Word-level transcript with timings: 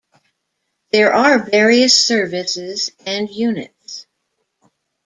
There 0.91 1.13
are 1.13 1.37
various 1.37 2.07
services 2.07 2.89
and 3.05 3.29
units. 3.29 4.07